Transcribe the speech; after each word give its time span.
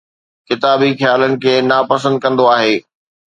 ڪتابي 0.47 0.89
خيالن 0.99 1.33
کي 1.43 1.53
ناپسند 1.69 2.15
ڪندو 2.23 2.45
آهي 2.55 2.73